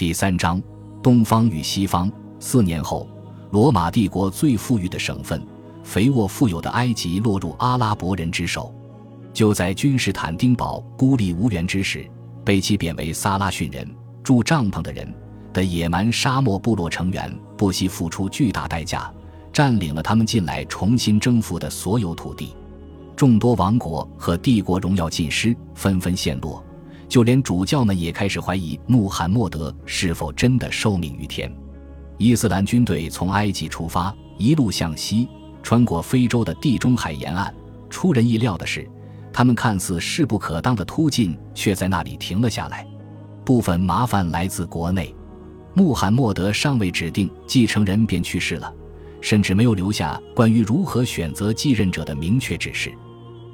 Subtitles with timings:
[0.00, 0.58] 第三章：
[1.02, 2.10] 东方与西方。
[2.38, 3.06] 四年后，
[3.50, 5.46] 罗马帝国最富裕的省份、
[5.84, 8.74] 肥沃富有的埃及落入阿拉伯人之手。
[9.34, 12.10] 就在君士坦丁堡孤立无援之时，
[12.42, 13.86] 被其贬为撒拉逊人、
[14.22, 15.06] 住帐篷的人
[15.52, 19.12] 的野蛮沙漠部落成员，不惜付出巨大代价，
[19.52, 22.56] 占领了他们近来重新征服的所有土地。
[23.14, 26.64] 众多王国和帝国荣耀尽失，纷纷陷落，
[27.10, 31.52] 就连主教们也开始怀疑穆罕默德是否真的受命于天。
[32.16, 35.28] 伊斯兰军队从埃及出发，一路向西，
[35.62, 37.52] 穿过非洲的地中海沿岸。
[37.90, 38.88] 出人意料的是。
[39.32, 42.84] 他们看似势不可当的突进，却在那里停了下来。
[43.44, 45.14] 部分麻烦来自国内，
[45.72, 48.74] 穆罕默德尚未指定继承人便去世了，
[49.20, 52.92] 甚至没有留下关于如何选择继任者的明确指示。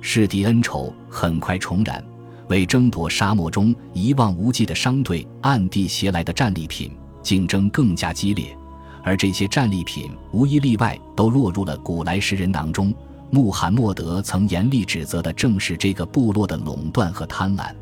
[0.00, 2.02] 世敌恩仇很快重燃，
[2.48, 8.56] 为争夺沙漠中一望无际的商队暗地携来的战利品，竞争更加激烈。
[9.02, 12.92] 而这些战利品无一例外都落入了古来时人囊中。
[13.30, 17.74] 穆罕默德曾严厉指责的正是这个部落的垄断和贪婪。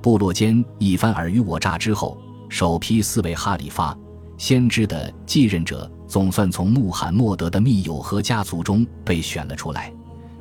[0.00, 2.16] 部落间一番尔虞我诈之后，
[2.48, 3.96] 首批四位哈里发
[4.38, 9.92] 先知的继任者总算从穆罕默德的密友和家族中被选了出来。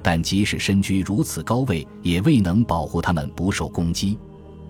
[0.04, 4.20] 但即使身居如此高位，也未能保护他们不受攻击。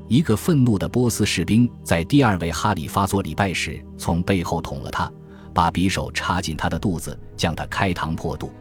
[0.08, 5.12] 一个愤怒的波斯士兵在第二位哈里发做礼拜时，从背后捅了他，
[5.54, 8.52] 把匕首插进他的肚子，将他开膛破肚。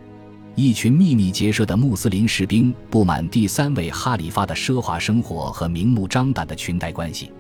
[0.55, 7.33] 一群秘密结社的穆斯林士兵不满第三位哈里发的奢华生活和明目张胆的裙带关系，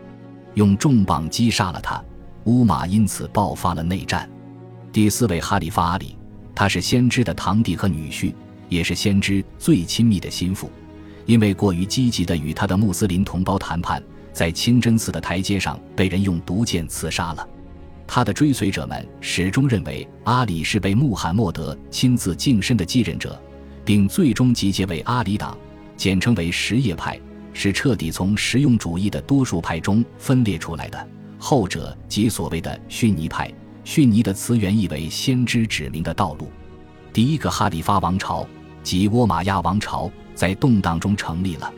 [0.55, 2.03] 用重磅击杀了他。
[2.45, 4.29] 乌马因此爆发了内战。
[4.91, 6.19] 第四位哈里发阿里，
[6.55, 8.35] 他是先知的堂弟和女婿，
[8.73, 10.71] 也是先知最亲密的心腹。
[11.27, 17.49] 因为过于积极地与他的穆斯林同胞谈判，在清真寺的台阶上被人用毒箭刺杀了。
[18.07, 23.41] 他的追随者们始终认为阿里是被穆罕默德亲自净身的继任者，
[23.85, 25.57] 并最终集结为阿里党，
[25.97, 27.19] 简称为什叶派，
[27.55, 31.09] 是彻底从实用主义的多数派中分裂出来的。
[31.39, 33.51] 后者即所谓的逊尼派，
[33.85, 36.51] 逊尼的词源意为先知指明的道路。
[37.13, 38.47] 第一个哈里发王朝
[38.83, 41.73] 即倭马亚王朝在动荡中成立了，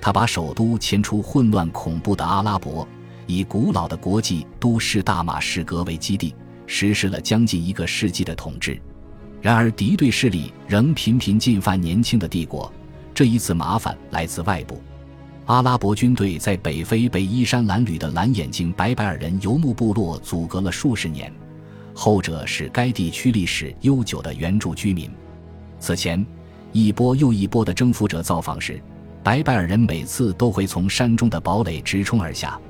[0.00, 2.86] 他把首都迁出混乱恐怖的阿拉伯。
[3.26, 6.32] 以古老的国际都市大马士革为基地，
[6.66, 8.80] 实施了将近一个世纪的统治。
[9.42, 12.72] 然而，敌对势力仍频频进犯年轻的帝国。
[13.12, 14.80] 这一次麻烦来自外部，
[15.46, 21.32] 阿拉伯军队在北非被衣衫褴褛的蓝眼睛白白尔人游牧部落阻隔了数十年，
[21.94, 25.10] 后者是该地区历史悠久的原住居民。
[25.80, 26.24] 此前，
[26.76, 28.78] 一波又一波的征服者造访时，
[29.22, 32.60] 白白尔人每次都会从山中的堡垒直冲而下。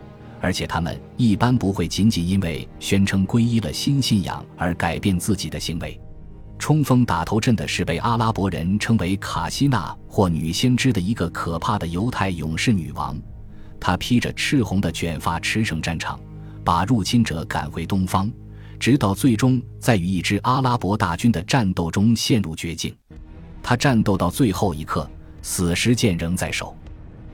[0.40, 6.00] 而且他们一般不会仅仅因为宣称皈依了新信仰而改变自己的行为。
[6.56, 13.18] 冲锋打头阵的是被阿拉伯人称为卡西娜或女先知的一个可怕的犹太勇士女王，
[13.80, 16.20] 她披着赤红的卷发驰骋战场，
[16.62, 18.30] 把入侵者赶回东方，
[18.78, 22.94] 直到最终在与一支阿拉伯大军的战斗中陷入绝境。
[23.68, 25.10] 他战斗到最后一刻，
[25.42, 26.72] 死时剑仍在手。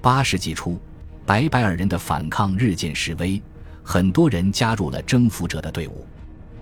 [0.00, 0.80] 八世纪初。
[1.26, 3.40] 白白尔人的反抗日渐式微，
[3.82, 6.06] 很多人加入了征服者的队伍。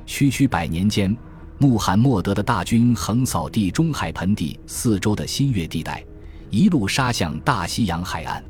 [0.07, 1.17] 区区百年间，
[1.59, 6.05] 穆罕默德的大军横扫地中海盆地四周的新月地带，
[6.51, 8.43] 一路杀向大西洋海岸。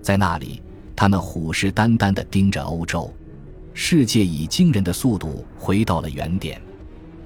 [0.00, 0.62] 在那里，
[0.96, 3.12] 他们虎视眈眈地盯着欧洲。
[3.74, 6.58] 世界以惊人的速度回到了原点。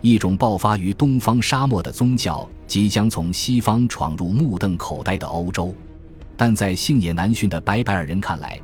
[0.08, 5.74] 一种爆发于东方沙漠的宗教即将从西方闯入目瞪口呆的欧洲。
[6.34, 8.58] 但在性野难驯的白白尔人看来，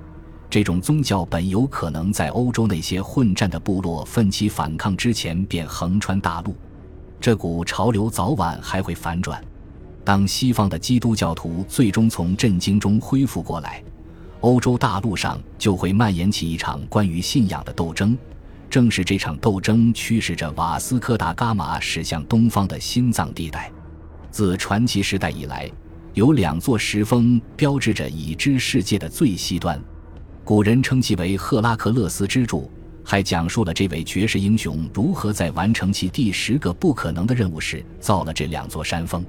[0.48, 6.56] 这种宗教本有可能在欧洲那些混战的部落奋起反抗之前便横穿大陆。
[7.20, 9.42] 这股潮流早晚还会反转。
[10.02, 13.82] 当西方的基督教徒最终从震惊中恢复过来，
[14.40, 18.16] 欧洲大陆上就会蔓延起一场关于信仰的斗争。
[18.74, 23.70] 正是这场斗争驱使着瓦斯科达伽马驶向东方的心脏地带。
[24.32, 25.70] 自传奇时代以来。
[26.14, 29.80] 有两座石峰标志着已知世界的最西端，
[30.42, 32.68] 古人称其为赫拉克勒斯之柱，
[33.04, 39.24] 还讲述了这位绝世英雄如何在完成其第十个不可能的任务时造了这两座山峰。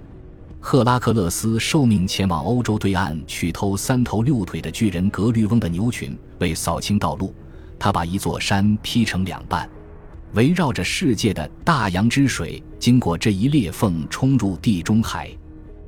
[0.59, 7.31] 赫拉克勒斯受命前往欧洲对岸去偷三头六腿的巨人格律翁的牛群，为扫清道路，
[7.79, 9.69] 他把一座山劈成两半，
[10.33, 15.29] 围绕着世界的大洋之水经过这一裂缝冲入地中海。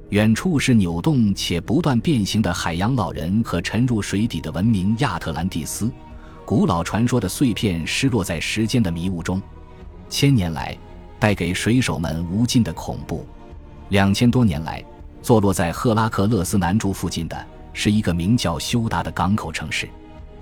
[0.10, 5.92] 远处是扭动且不断变形的海洋老人和沉入水底的文明亚特兰蒂斯，
[6.46, 9.42] 古老传说的碎片失落在时间的迷雾中，
[10.08, 10.78] 千年来
[11.20, 13.28] 带给水手们无尽的恐怖。
[13.90, 14.82] 两千多年来，
[15.22, 19.90] 坐落在赫拉克勒斯南柱附近的是一个名叫休达的港口城市。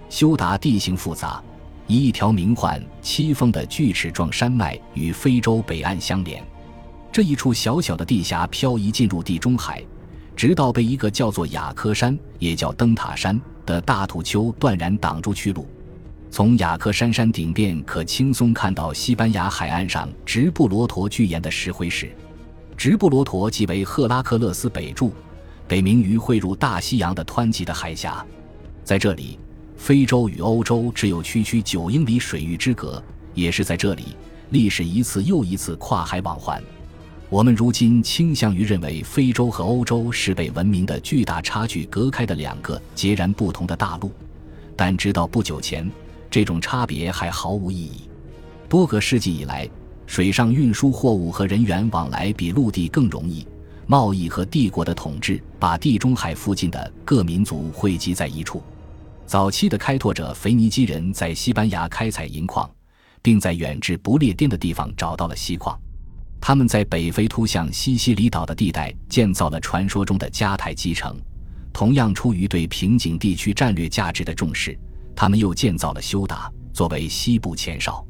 [0.09, 1.43] 休达地形复杂，
[1.87, 6.43] 以一条名唤七峰的锯齿状山脉与非洲北岸相连。
[7.11, 9.83] 这一处小小的地峡漂移进入地中海，
[10.35, 15.67] 直到被一个叫做雅克山，也叫灯塔山的大土丘断然挡住去路。
[16.29, 22.13] 从雅克山山顶边可轻松看到西班牙海岸上直布罗陀巨岩的石灰石。
[22.75, 25.13] 直布罗陀即为赫拉克勒斯北柱，
[25.65, 28.25] 北冥于汇入大西洋的湍急的海峡。
[28.83, 29.39] 在这里，
[29.77, 33.01] 非洲与欧洲只有区区九英里水域之隔。
[33.33, 34.15] 也是在这里，
[34.51, 36.63] 历史一次又一次跨海往还。
[37.29, 44.11] 我们如今倾向于认为，非洲和欧洲是被文明的巨大差距隔开的两个截然不同的大陆，
[44.75, 45.91] 但直到不久前。
[46.31, 48.09] 这种差别还毫无意义。
[48.69, 49.69] 多个世纪以来，
[50.05, 53.45] 水上运输货物和人员往来比陆地更容易。
[53.87, 58.61] 贸易和帝国的统治把地中海附近的各民族汇集在一处。
[59.25, 62.69] 早期的开拓者腓尼基人在西班牙开采银矿，
[63.21, 65.77] 并在远至不列颠的地方找到了锡矿。
[66.39, 71.19] 他们在北非突向西西里岛的地带建造了传说中的迦太基城。
[71.73, 74.77] 同样出于对瓶颈地区战略价值的重视。
[75.15, 78.05] 他们又建造了修达，作为西部前哨。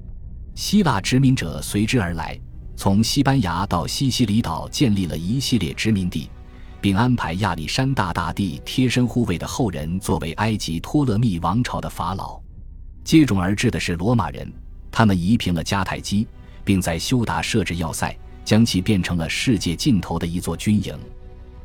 [0.53, 2.39] 希腊殖民者随之而来，
[2.75, 6.29] 从西班牙到西西里岛建立了一系列殖民地，
[6.85, 12.39] 并安排亚历山大大帝贴身护卫的后人作为埃及托勒密王朝的法老。
[13.03, 14.53] 接踵而至的是罗马人，
[14.91, 16.27] 他们夷平了迦太基，
[16.63, 20.95] 并在修达设置要塞，将其变成了世界尽头的一座军营。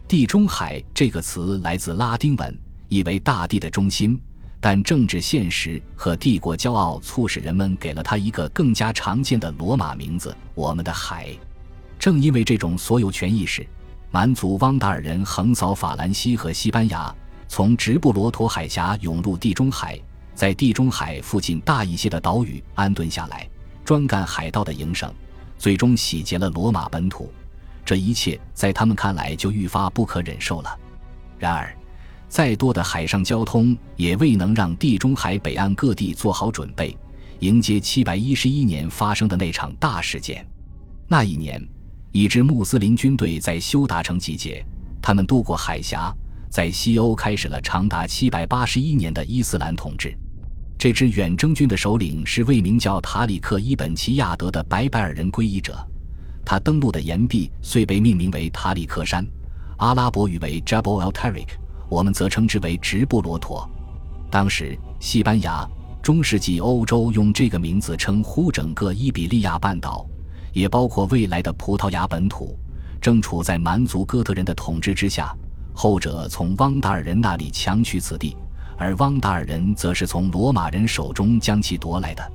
[0.09, 2.59] 地中海这个词来自拉丁文，
[2.89, 4.19] 意为大地的中心。
[4.59, 11.29] 但政治现实和帝国骄傲促使人们给了他一个更加常见的罗马名字——我们的海。
[11.99, 13.67] 正因为这种所有权意识，
[14.13, 17.15] 蛮族汪达尔人横扫法兰西和西班牙，
[17.47, 19.97] 从直布罗陀海峡涌入地中海，
[20.35, 23.49] 在地中海附近大一些的岛屿安顿下来，
[23.85, 25.13] 专干海盗的营生，
[25.59, 27.33] 最终洗劫了罗马本土。
[27.85, 30.77] 这一切在他们看来就愈发不可忍受了。
[31.39, 31.73] 然而，
[32.29, 36.97] 再多的海上交通也未能让地中海北岸各地做好准备，
[37.39, 40.45] 迎接七百一十一年发生的那场大事件。
[41.07, 41.65] 那一年，
[42.13, 44.65] 一支穆斯林军队在休达城集结，
[45.01, 46.13] 他们渡过海峡，
[46.51, 50.13] 在西欧开始了长达七百八十一年的伊斯兰统治。
[50.77, 55.79] 这支远征军的首领是位名叫塔里克·伊本·齐亚德的白白尔人皈依者，
[56.45, 59.25] 他登陆的岩壁遂被命名为塔里克山，
[59.77, 61.47] 阿拉伯语为 Jabal al-Tariq。
[61.89, 63.69] 我们则称之为直布罗陀。
[64.31, 65.65] 当时，西班牙、
[66.03, 70.05] 中世纪欧洲用这个名字称呼整个伊比利亚半岛，
[70.53, 72.57] 也包括未来的葡萄牙本土，
[73.01, 75.35] 正处在蛮族哥特人的统治之下。
[75.73, 78.37] 后者从汪达尔人那里强取此地，
[78.77, 82.33] 而汪达尔人则是从罗马人手中将其夺来的。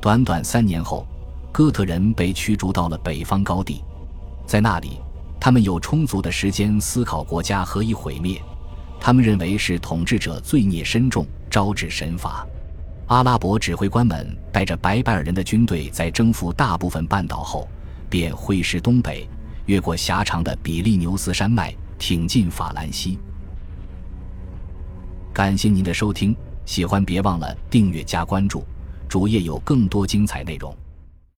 [0.00, 1.06] 短短三年后，
[1.52, 3.84] 哥特人被驱逐到了北方高地，
[4.46, 4.98] 在那里，
[5.38, 8.40] 他们有充足的时间思考国家何以毁灭。
[8.98, 12.46] 他们认为是统治者罪孽深重，招致神罚。
[13.10, 17.68] 阿拉伯指挥官们带着白拜尔人的军队，在征服大部分半岛后，
[18.08, 19.28] 便挥师东北，
[19.66, 23.18] 越过狭长的比利牛斯山脉，挺进法兰西。
[25.32, 28.62] 感谢您的收听，喜欢别忘了订阅加关注，
[29.08, 30.72] 主页有更多精彩内容。